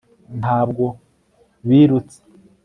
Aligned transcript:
ntabwo 0.39 0.85
birutse 1.67 2.19